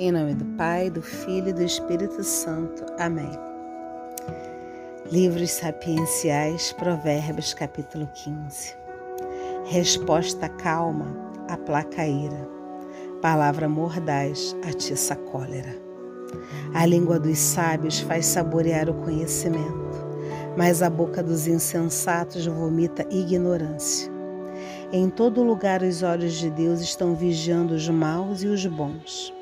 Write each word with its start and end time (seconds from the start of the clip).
Em 0.00 0.12
nome 0.12 0.32
do 0.32 0.44
Pai, 0.56 0.88
do 0.90 1.02
Filho 1.02 1.48
e 1.48 1.52
do 1.52 1.60
Espírito 1.64 2.22
Santo. 2.22 2.86
Amém. 3.00 3.32
Livros 5.10 5.50
sapienciais, 5.50 6.72
Provérbios, 6.74 7.52
capítulo 7.52 8.08
15. 8.14 8.76
Resposta 9.64 10.48
calma, 10.50 11.04
aplaca 11.48 12.02
a 12.02 12.06
ira. 12.06 12.48
Palavra 13.20 13.68
mordaz, 13.68 14.54
atiça 14.64 15.14
a 15.14 15.16
cólera. 15.16 15.74
A 16.74 16.86
língua 16.86 17.18
dos 17.18 17.36
sábios 17.36 17.98
faz 17.98 18.24
saborear 18.24 18.88
o 18.88 18.94
conhecimento, 19.02 20.06
mas 20.56 20.80
a 20.80 20.88
boca 20.88 21.24
dos 21.24 21.48
insensatos 21.48 22.46
vomita 22.46 23.04
ignorância. 23.10 24.12
Em 24.92 25.10
todo 25.10 25.42
lugar 25.42 25.82
os 25.82 26.04
olhos 26.04 26.34
de 26.34 26.50
Deus 26.50 26.80
estão 26.80 27.16
vigiando 27.16 27.74
os 27.74 27.88
maus 27.88 28.44
e 28.44 28.46
os 28.46 28.64
bons. 28.64 29.36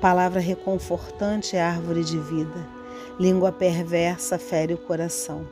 Palavra 0.00 0.40
reconfortante 0.40 1.56
é 1.56 1.62
árvore 1.62 2.04
de 2.04 2.18
vida. 2.18 2.66
Língua 3.18 3.50
perversa 3.50 4.38
fere 4.38 4.74
o 4.74 4.78
coração. 4.78 5.46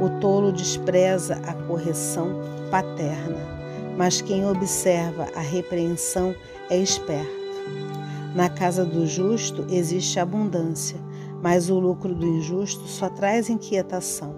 O 0.00 0.20
tolo 0.20 0.52
despreza 0.52 1.40
a 1.46 1.52
correção 1.52 2.40
paterna, 2.70 3.40
mas 3.96 4.20
quem 4.20 4.48
observa 4.48 5.26
a 5.34 5.40
repreensão 5.40 6.34
é 6.70 6.78
esperto. 6.78 7.46
Na 8.36 8.48
casa 8.48 8.84
do 8.84 9.04
justo 9.04 9.66
existe 9.68 10.20
abundância, 10.20 10.98
mas 11.42 11.68
o 11.68 11.78
lucro 11.78 12.14
do 12.14 12.26
injusto 12.26 12.86
só 12.86 13.08
traz 13.08 13.48
inquietação. 13.50 14.36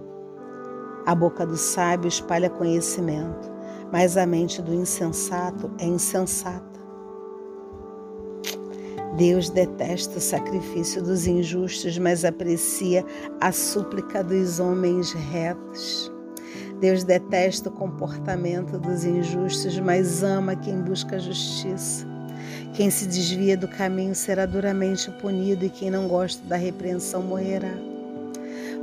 A 1.04 1.14
boca 1.14 1.44
do 1.46 1.56
sábio 1.56 2.08
espalha 2.08 2.48
conhecimento, 2.48 3.50
mas 3.92 4.16
a 4.16 4.26
mente 4.26 4.62
do 4.62 4.72
insensato 4.72 5.70
é 5.78 5.86
insensata. 5.86 6.67
Deus 9.18 9.50
detesta 9.50 10.18
o 10.18 10.20
sacrifício 10.20 11.02
dos 11.02 11.26
injustos, 11.26 11.98
mas 11.98 12.24
aprecia 12.24 13.04
a 13.40 13.50
súplica 13.50 14.22
dos 14.22 14.60
homens 14.60 15.12
retos. 15.12 16.12
Deus 16.80 17.02
detesta 17.02 17.68
o 17.68 17.72
comportamento 17.72 18.78
dos 18.78 19.02
injustos, 19.04 19.76
mas 19.80 20.22
ama 20.22 20.54
quem 20.54 20.80
busca 20.80 21.18
justiça. 21.18 22.06
Quem 22.74 22.90
se 22.90 23.06
desvia 23.06 23.56
do 23.56 23.66
caminho 23.66 24.14
será 24.14 24.46
duramente 24.46 25.10
punido, 25.20 25.64
e 25.64 25.68
quem 25.68 25.90
não 25.90 26.06
gosta 26.06 26.46
da 26.46 26.54
repreensão 26.54 27.20
morrerá. 27.20 27.74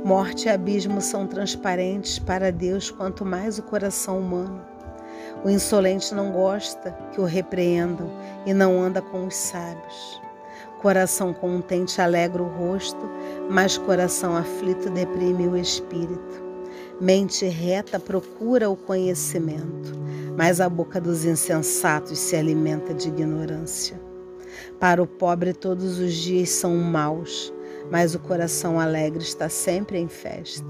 Morte 0.04 0.48
e 0.48 0.50
abismo 0.50 1.00
são 1.00 1.26
transparentes 1.26 2.18
para 2.18 2.52
Deus, 2.52 2.90
quanto 2.90 3.24
mais 3.24 3.58
o 3.58 3.62
coração 3.62 4.18
humano. 4.18 4.60
O 5.42 5.48
insolente 5.48 6.14
não 6.14 6.30
gosta 6.30 6.94
que 7.12 7.22
o 7.22 7.24
repreendam 7.24 8.10
e 8.44 8.52
não 8.52 8.78
anda 8.78 9.00
com 9.00 9.26
os 9.26 9.34
sábios. 9.34 10.25
Coração 10.80 11.32
contente 11.32 12.00
alegra 12.00 12.42
o 12.42 12.48
rosto, 12.48 13.00
mas 13.50 13.78
coração 13.78 14.36
aflito 14.36 14.90
deprime 14.90 15.48
o 15.48 15.56
espírito. 15.56 16.44
Mente 17.00 17.46
reta 17.46 17.98
procura 17.98 18.68
o 18.68 18.76
conhecimento, 18.76 19.92
mas 20.36 20.60
a 20.60 20.68
boca 20.68 21.00
dos 21.00 21.24
insensatos 21.24 22.18
se 22.18 22.36
alimenta 22.36 22.92
de 22.92 23.08
ignorância. 23.08 24.00
Para 24.78 25.02
o 25.02 25.06
pobre 25.06 25.52
todos 25.52 25.98
os 25.98 26.14
dias 26.14 26.50
são 26.50 26.76
maus, 26.76 27.52
mas 27.90 28.14
o 28.14 28.18
coração 28.18 28.78
alegre 28.78 29.22
está 29.22 29.48
sempre 29.48 29.98
em 29.98 30.08
festa. 30.08 30.66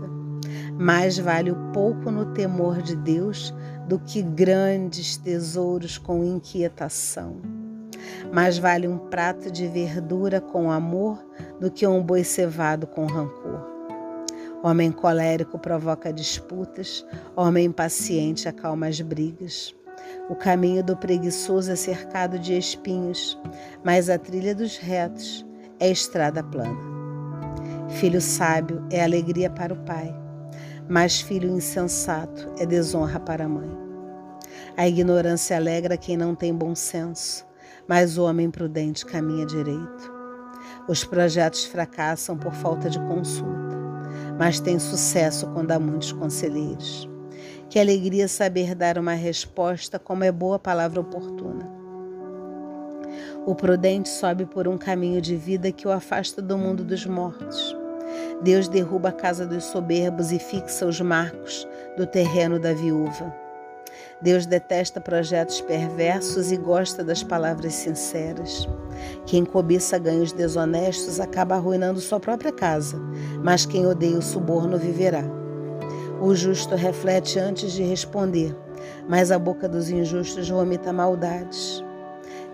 Mais 0.78 1.18
vale 1.18 1.50
o 1.50 1.56
pouco 1.72 2.10
no 2.10 2.26
temor 2.26 2.80
de 2.80 2.94
Deus 2.94 3.52
do 3.88 3.98
que 3.98 4.22
grandes 4.22 5.16
tesouros 5.16 5.98
com 5.98 6.24
inquietação. 6.24 7.55
Mais 8.32 8.58
vale 8.58 8.88
um 8.88 8.98
prato 8.98 9.50
de 9.50 9.66
verdura 9.66 10.40
com 10.40 10.70
amor 10.70 11.18
do 11.60 11.70
que 11.70 11.86
um 11.86 12.02
boi 12.02 12.24
cevado 12.24 12.86
com 12.86 13.06
rancor. 13.06 13.76
Homem 14.62 14.90
colérico 14.90 15.58
provoca 15.58 16.12
disputas, 16.12 17.06
homem 17.36 17.66
impaciente 17.66 18.48
acalma 18.48 18.88
as 18.88 19.00
brigas. 19.00 19.74
O 20.28 20.34
caminho 20.34 20.82
do 20.82 20.96
preguiçoso 20.96 21.70
é 21.70 21.76
cercado 21.76 22.38
de 22.38 22.56
espinhos, 22.56 23.38
mas 23.84 24.10
a 24.10 24.18
trilha 24.18 24.54
dos 24.54 24.76
retos 24.76 25.46
é 25.78 25.90
estrada 25.90 26.42
plana. 26.42 26.76
Filho 27.90 28.20
sábio 28.20 28.84
é 28.90 29.02
alegria 29.02 29.48
para 29.48 29.72
o 29.72 29.76
pai, 29.84 30.14
mas 30.88 31.20
filho 31.20 31.48
insensato 31.48 32.52
é 32.58 32.66
desonra 32.66 33.20
para 33.20 33.44
a 33.44 33.48
mãe. 33.48 33.70
A 34.76 34.86
ignorância 34.88 35.56
alegra 35.56 35.96
quem 35.96 36.16
não 36.16 36.34
tem 36.34 36.52
bom 36.52 36.74
senso, 36.74 37.45
mas 37.88 38.18
o 38.18 38.24
homem 38.24 38.50
prudente 38.50 39.04
caminha 39.06 39.46
direito. 39.46 40.14
Os 40.88 41.04
projetos 41.04 41.64
fracassam 41.64 42.36
por 42.36 42.52
falta 42.52 42.88
de 42.88 42.98
consulta, 43.00 43.76
mas 44.38 44.60
têm 44.60 44.78
sucesso 44.78 45.46
quando 45.48 45.72
há 45.72 45.78
muitos 45.78 46.12
conselheiros. 46.12 47.08
Que 47.68 47.78
alegria 47.78 48.28
saber 48.28 48.74
dar 48.74 48.98
uma 48.98 49.14
resposta 49.14 49.98
como 49.98 50.24
é 50.24 50.30
boa 50.30 50.58
palavra 50.58 51.00
oportuna. 51.00 51.68
O 53.44 53.54
prudente 53.54 54.08
sobe 54.08 54.46
por 54.46 54.66
um 54.68 54.78
caminho 54.78 55.20
de 55.20 55.36
vida 55.36 55.72
que 55.72 55.86
o 55.86 55.92
afasta 55.92 56.40
do 56.42 56.56
mundo 56.56 56.84
dos 56.84 57.06
mortos. 57.06 57.76
Deus 58.42 58.68
derruba 58.68 59.08
a 59.08 59.12
casa 59.12 59.46
dos 59.46 59.64
soberbos 59.64 60.32
e 60.32 60.38
fixa 60.38 60.86
os 60.86 61.00
marcos 61.00 61.66
do 61.96 62.06
terreno 62.06 62.58
da 62.58 62.72
viúva. 62.72 63.45
Deus 64.20 64.46
detesta 64.46 64.98
projetos 64.98 65.60
perversos 65.60 66.50
e 66.50 66.56
gosta 66.56 67.04
das 67.04 67.22
palavras 67.22 67.74
sinceras. 67.74 68.66
Quem 69.26 69.44
cobiça 69.44 69.98
ganhos 69.98 70.32
desonestos 70.32 71.20
acaba 71.20 71.54
arruinando 71.54 72.00
sua 72.00 72.18
própria 72.18 72.50
casa, 72.50 72.98
mas 73.42 73.66
quem 73.66 73.86
odeia 73.86 74.16
o 74.16 74.22
suborno 74.22 74.78
viverá. 74.78 75.22
O 76.20 76.34
justo 76.34 76.74
reflete 76.74 77.38
antes 77.38 77.72
de 77.72 77.82
responder, 77.82 78.56
mas 79.06 79.30
a 79.30 79.38
boca 79.38 79.68
dos 79.68 79.90
injustos 79.90 80.48
vomita 80.48 80.94
maldades. 80.94 81.84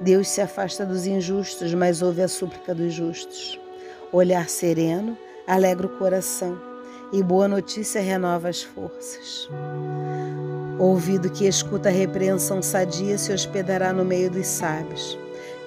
Deus 0.00 0.28
se 0.28 0.40
afasta 0.40 0.84
dos 0.84 1.06
injustos, 1.06 1.72
mas 1.74 2.02
ouve 2.02 2.22
a 2.22 2.28
súplica 2.28 2.74
dos 2.74 2.92
justos. 2.92 3.60
Olhar 4.10 4.48
sereno 4.48 5.16
alegra 5.46 5.86
o 5.86 5.96
coração 5.96 6.71
e 7.12 7.22
boa 7.22 7.46
notícia 7.46 8.00
renova 8.00 8.48
as 8.48 8.62
forças. 8.62 9.48
Ouvido 10.78 11.30
que 11.30 11.46
escuta 11.46 11.90
a 11.90 11.92
repreensão 11.92 12.62
sadia 12.62 13.18
se 13.18 13.32
hospedará 13.32 13.92
no 13.92 14.04
meio 14.04 14.30
dos 14.30 14.46
sábios. 14.46 15.18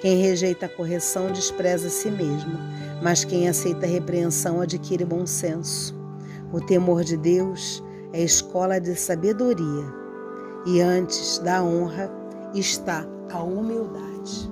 Quem 0.01 0.17
rejeita 0.17 0.66
a 0.66 0.69
correção 0.69 1.31
despreza 1.31 1.88
a 1.88 1.91
si 1.91 2.09
mesmo, 2.09 2.57
mas 3.01 3.23
quem 3.23 3.47
aceita 3.47 3.85
a 3.85 3.89
repreensão 3.89 4.59
adquire 4.59 5.06
bom 5.06 5.25
senso. 5.25 5.95
O 6.51 6.59
temor 6.59 7.03
de 7.03 7.16
Deus 7.16 7.83
é 8.12 8.22
escola 8.22 8.79
de 8.79 8.95
sabedoria, 8.95 9.85
e 10.66 10.81
antes 10.81 11.38
da 11.39 11.63
honra 11.63 12.12
está 12.53 13.06
a 13.31 13.44
humildade. 13.44 14.51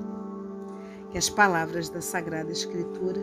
Que 1.10 1.18
as 1.18 1.30
palavras 1.30 1.90
da 1.90 2.02
Sagrada 2.02 2.52
Escritura 2.52 3.22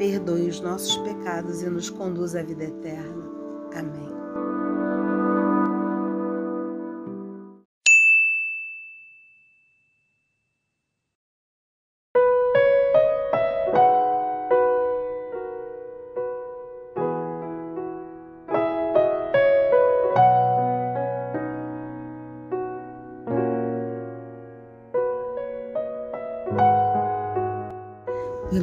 perdoem 0.00 0.48
os 0.48 0.62
nossos 0.62 0.96
pecados 0.96 1.60
e 1.60 1.68
nos 1.68 1.90
conduza 1.90 2.40
à 2.40 2.42
vida 2.42 2.64
eterna. 2.64 3.22
Amém. 3.74 4.19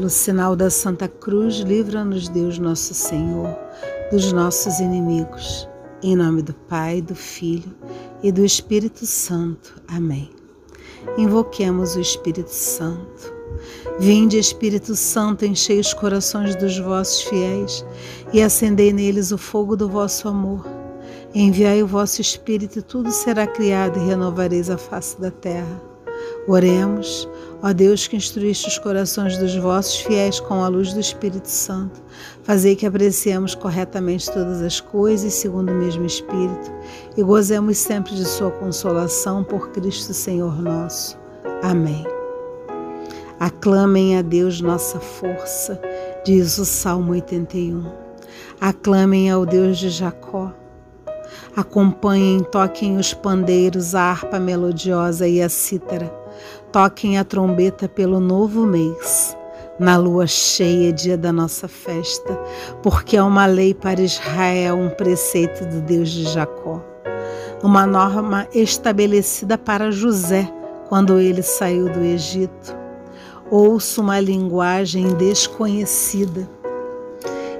Pelo 0.07 0.15
sinal 0.15 0.56
da 0.56 0.69
Santa 0.69 1.06
Cruz, 1.09 1.56
livra-nos 1.56 2.30
Deus 2.30 2.57
nosso 2.57 2.94
Senhor 2.94 3.54
dos 4.09 4.31
nossos 4.31 4.80
inimigos. 4.80 5.68
Em 6.01 6.15
nome 6.15 6.42
do 6.42 6.54
Pai, 6.54 7.01
do 7.01 7.13
Filho 7.13 7.75
e 8.24 8.31
do 8.31 8.45
Espírito 8.45 9.06
Santo. 9.06 9.81
Amém. 9.86 10.30
Invoquemos 11.18 11.98
o 11.98 12.00
Espírito 12.00 12.54
Santo. 12.54 13.33
Vinde, 14.00 14.39
Espírito 14.39 14.95
Santo, 14.95 15.44
enchei 15.44 15.77
os 15.77 15.94
corações 15.94 16.56
dos 16.56 16.80
vossos 16.80 17.24
fiéis 17.24 17.86
e 18.31 18.42
acendei 18.42 18.94
neles 18.94 19.33
o 19.33 19.38
fogo 19.38 19.75
do 19.75 19.89
vosso 19.89 20.30
amor. 20.30 20.65
Enviai 21.36 21.83
o 21.83 21.88
vosso 21.88 22.21
Espírito 22.21 22.80
e 22.80 22.81
tudo 22.81 23.12
será 23.12 23.45
criado 23.45 24.00
e 24.00 24.06
renovareis 24.06 24.69
a 24.69 24.77
face 24.77 25.19
da 25.19 25.31
terra. 25.31 25.81
Oremos, 26.48 27.27
ó 27.62 27.74
Deus 27.74 28.07
que 28.07 28.15
instruíste 28.15 28.68
os 28.68 28.77
corações 28.77 29.38
dos 29.38 29.56
vossos 29.56 29.98
fiéis 29.98 30.39
com 30.39 30.63
a 30.63 30.68
luz 30.68 30.94
do 30.94 31.00
Espírito 31.00 31.48
Santo, 31.48 32.01
fazei 32.44 32.75
que 32.75 32.86
apreciemos 32.86 33.56
corretamente 33.56 34.31
todas 34.31 34.62
as 34.62 34.80
coisas 34.80 35.33
segundo 35.33 35.71
o 35.71 35.75
mesmo 35.75 36.06
Espírito 36.06 36.71
e 37.15 37.24
gozemos 37.24 37.77
sempre 37.77 38.15
de 38.15 38.25
Sua 38.25 38.51
consolação 38.51 39.44
por 39.44 39.69
Cristo 39.69 40.13
Senhor 40.13 40.62
nosso. 40.62 41.18
Amém. 41.63 42.06
Aclamem 43.39 44.18
a 44.18 44.21
Deus 44.21 44.62
nossa 44.62 45.00
força, 45.00 45.80
diz 46.25 46.57
o 46.57 46.65
Salmo 46.65 47.12
81. 47.12 47.86
Aclamem 48.60 49.30
ao 49.30 49.45
Deus 49.45 49.77
de 49.77 49.89
Jacó. 49.89 50.51
Acompanhem, 51.56 52.39
toquem 52.39 52.98
os 52.98 53.13
pandeiros, 53.13 53.94
a 53.94 54.01
harpa 54.01 54.39
melodiosa 54.39 55.27
e 55.27 55.42
a 55.42 55.50
cítara. 55.50 56.12
Toquem 56.72 57.18
a 57.18 57.24
trombeta 57.24 57.88
pelo 57.88 58.19
novo 58.19 58.66
mês, 58.66 59.38
na 59.80 59.98
lua 59.98 60.28
cheia, 60.28 60.92
dia 60.92 61.18
da 61.18 61.31
nossa 61.31 61.68
festa, 61.68 62.39
porque 62.81 63.18
é 63.18 63.24
uma 63.24 63.45
lei 63.45 63.74
para 63.74 64.01
Israel, 64.01 64.78
um 64.78 64.89
preceito 64.89 65.66
do 65.66 65.81
Deus 65.81 66.10
de 66.10 66.24
Jacó. 66.25 66.81
Uma 67.63 67.86
norma 67.86 68.48
estabelecida 68.54 69.57
para 69.57 69.92
José 69.92 70.51
quando 70.89 71.19
ele 71.19 71.42
saiu 71.42 71.89
do 71.92 72.04
Egito 72.04 72.78
ouço 73.50 74.01
uma 74.01 74.19
linguagem 74.19 75.13
desconhecida. 75.16 76.48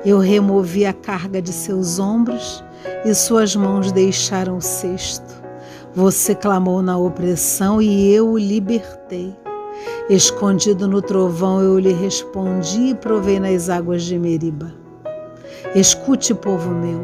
Eu 0.06 0.20
removi 0.20 0.86
a 0.86 0.94
carga 0.94 1.42
de 1.42 1.52
seus 1.52 2.00
ombros 2.00 2.64
e 3.06 3.14
suas 3.14 3.56
mãos 3.56 3.92
deixaram 3.92 4.58
o 4.58 4.62
cesto. 4.62 5.47
Você 5.98 6.36
clamou 6.36 6.84
na 6.84 6.96
opressão 6.96 7.82
e 7.82 8.14
eu 8.14 8.30
o 8.30 8.38
libertei. 8.38 9.36
Escondido 10.08 10.88
no 10.88 11.02
trovão, 11.02 11.60
eu 11.60 11.80
lhe 11.80 11.92
respondi 11.92 12.90
e 12.90 12.94
provei 12.94 13.40
nas 13.40 13.68
águas 13.68 14.04
de 14.04 14.20
Meriba. 14.20 14.72
Escute, 15.74 16.36
povo 16.36 16.70
meu, 16.70 17.04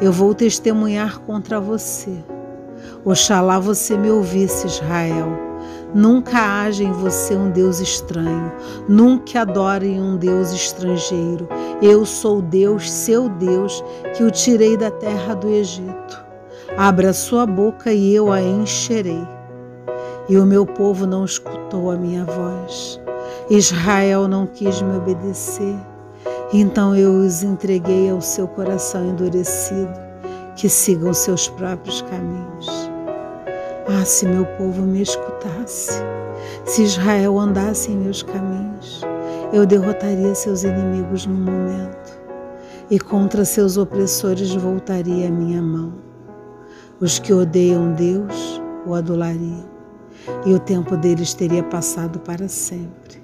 eu 0.00 0.10
vou 0.10 0.34
testemunhar 0.34 1.18
contra 1.18 1.60
você. 1.60 2.24
Oxalá 3.04 3.58
você 3.58 3.94
me 3.94 4.10
ouvisse, 4.10 4.66
Israel 4.66 5.28
Nunca 5.94 6.62
haja 6.62 6.82
em 6.82 6.92
você 6.92 7.36
um 7.36 7.50
Deus 7.50 7.78
estranho, 7.78 8.50
nunca 8.88 9.42
adore 9.42 10.00
um 10.00 10.16
Deus 10.16 10.50
estrangeiro. 10.50 11.46
Eu 11.82 12.06
sou 12.06 12.40
Deus, 12.40 12.90
seu 12.90 13.28
Deus, 13.28 13.84
que 14.16 14.24
o 14.24 14.30
tirei 14.30 14.78
da 14.78 14.90
terra 14.90 15.34
do 15.34 15.46
Egito. 15.46 16.29
Abra 16.82 17.12
sua 17.12 17.44
boca 17.44 17.92
e 17.92 18.14
eu 18.14 18.32
a 18.32 18.40
encherei. 18.40 19.22
E 20.30 20.38
o 20.38 20.46
meu 20.46 20.64
povo 20.64 21.06
não 21.06 21.26
escutou 21.26 21.90
a 21.90 21.94
minha 21.94 22.24
voz. 22.24 22.98
Israel 23.50 24.26
não 24.26 24.46
quis 24.46 24.80
me 24.80 24.96
obedecer. 24.96 25.76
Então 26.54 26.96
eu 26.96 27.12
os 27.12 27.42
entreguei 27.42 28.08
ao 28.08 28.22
seu 28.22 28.48
coração 28.48 29.04
endurecido, 29.04 29.92
que 30.56 30.70
sigam 30.70 31.12
seus 31.12 31.48
próprios 31.48 32.00
caminhos. 32.00 32.90
Ah, 33.86 34.06
se 34.06 34.24
meu 34.24 34.46
povo 34.56 34.80
me 34.80 35.02
escutasse, 35.02 36.02
se 36.64 36.84
Israel 36.84 37.38
andasse 37.38 37.92
em 37.92 37.96
meus 37.98 38.22
caminhos, 38.22 39.02
eu 39.52 39.66
derrotaria 39.66 40.34
seus 40.34 40.64
inimigos 40.64 41.26
no 41.26 41.34
momento 41.34 42.18
e 42.90 42.98
contra 42.98 43.44
seus 43.44 43.76
opressores 43.76 44.54
voltaria 44.54 45.28
a 45.28 45.30
minha 45.30 45.60
mão. 45.60 46.09
Os 47.00 47.18
que 47.18 47.32
odeiam 47.32 47.94
Deus 47.94 48.60
o 48.86 48.94
adulariam 48.94 49.64
e 50.44 50.52
o 50.52 50.58
tempo 50.58 50.98
deles 50.98 51.32
teria 51.32 51.62
passado 51.62 52.18
para 52.20 52.46
sempre. 52.46 53.22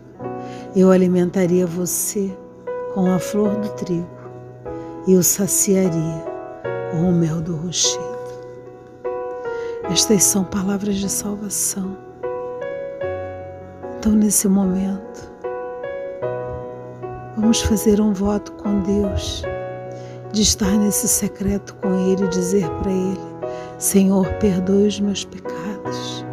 Eu 0.74 0.90
alimentaria 0.90 1.66
você 1.66 2.34
com 2.94 3.12
a 3.12 3.18
flor 3.18 3.54
do 3.56 3.68
trigo 3.70 4.08
e 5.06 5.14
o 5.14 5.22
saciaria 5.22 6.24
com 6.90 7.10
o 7.10 7.12
mel 7.12 7.42
do 7.42 7.54
rochedo. 7.54 8.04
Estas 9.90 10.24
são 10.24 10.42
palavras 10.42 10.96
de 10.96 11.10
salvação. 11.10 11.96
Então, 13.98 14.12
nesse 14.12 14.48
momento, 14.48 15.30
vamos 17.36 17.60
fazer 17.60 18.00
um 18.00 18.12
voto 18.12 18.52
com 18.52 18.80
Deus, 18.80 19.42
de 20.32 20.40
estar 20.40 20.72
nesse 20.78 21.06
secreto 21.06 21.74
com 21.74 21.94
Ele 22.10 22.24
e 22.24 22.28
dizer 22.28 22.68
para 22.80 22.90
Ele: 22.90 23.25
Senhor, 23.78 24.26
perdoe 24.34 24.86
os 24.88 25.00
meus 25.00 25.24
pecados. 25.24 26.24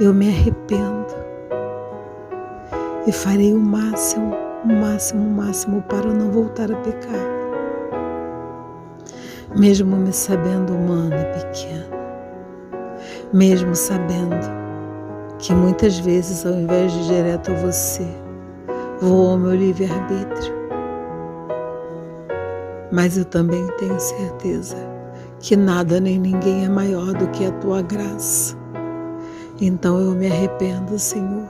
Eu 0.00 0.12
me 0.12 0.28
arrependo 0.28 1.14
e 3.06 3.12
farei 3.12 3.52
o 3.52 3.60
máximo, 3.60 4.34
o 4.64 4.72
máximo, 4.72 5.26
o 5.26 5.30
máximo 5.30 5.82
para 5.82 6.12
não 6.12 6.30
voltar 6.30 6.72
a 6.72 6.76
pecar, 6.76 7.28
mesmo 9.56 9.96
me 9.96 10.12
sabendo 10.12 10.74
humana 10.74 11.14
e 11.14 11.38
pequena 11.38 11.94
mesmo 13.34 13.74
sabendo 13.74 14.46
que 15.40 15.52
muitas 15.52 15.98
vezes, 15.98 16.46
ao 16.46 16.54
invés 16.54 16.92
de 16.92 17.06
direto 17.08 17.50
a 17.50 17.54
você, 17.54 18.06
vou 19.00 19.32
ao 19.32 19.36
meu 19.36 19.56
livre-arbítrio. 19.56 20.54
Mas 22.92 23.18
eu 23.18 23.24
também 23.24 23.66
tenho 23.78 23.98
certeza 23.98 24.93
que 25.44 25.56
nada 25.56 26.00
nem 26.00 26.18
ninguém 26.18 26.64
é 26.64 26.68
maior 26.68 27.12
do 27.12 27.28
que 27.28 27.44
a 27.44 27.52
tua 27.52 27.82
graça. 27.82 28.56
Então 29.60 30.00
eu 30.00 30.12
me 30.12 30.26
arrependo, 30.26 30.98
Senhor. 30.98 31.48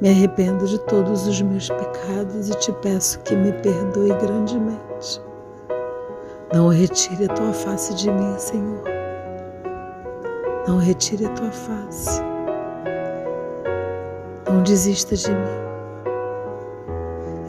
Me 0.00 0.08
arrependo 0.08 0.66
de 0.66 0.78
todos 0.86 1.26
os 1.26 1.40
meus 1.42 1.68
pecados 1.68 2.48
e 2.48 2.54
te 2.54 2.72
peço 2.80 3.20
que 3.20 3.36
me 3.36 3.52
perdoe 3.52 4.08
grandemente. 4.20 5.20
Não 6.54 6.68
retire 6.68 7.26
a 7.26 7.34
tua 7.34 7.52
face 7.52 7.94
de 7.94 8.10
mim, 8.10 8.34
Senhor 8.38 9.00
não 10.70 10.78
retire 10.78 11.26
a 11.26 11.30
tua 11.30 11.50
face. 11.50 12.22
Não 14.48 14.62
desista 14.62 15.16
de 15.16 15.30
mim. 15.30 15.69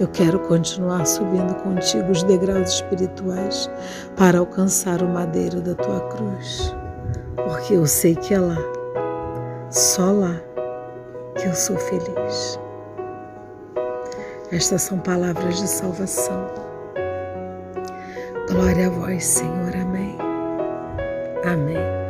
Eu 0.01 0.07
quero 0.07 0.39
continuar 0.39 1.05
subindo 1.05 1.53
contigo 1.61 2.11
os 2.11 2.23
degraus 2.23 2.71
espirituais 2.71 3.69
para 4.17 4.39
alcançar 4.39 4.99
o 5.03 5.07
madeiro 5.07 5.61
da 5.61 5.75
tua 5.75 5.99
cruz, 6.09 6.75
porque 7.35 7.75
eu 7.75 7.85
sei 7.85 8.15
que 8.15 8.33
é 8.33 8.39
lá, 8.39 8.57
só 9.69 10.11
lá, 10.11 10.41
que 11.37 11.45
eu 11.45 11.53
sou 11.53 11.77
feliz. 11.77 12.59
Estas 14.51 14.81
são 14.81 14.97
palavras 14.97 15.61
de 15.61 15.67
salvação. 15.67 16.47
Glória 18.49 18.87
a 18.87 18.89
vós, 18.89 19.23
Senhor. 19.23 19.75
Amém. 19.75 20.17
Amém. 21.45 22.00